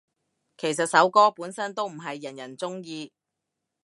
[0.57, 3.13] 其實首歌本身都唔係人人鍾意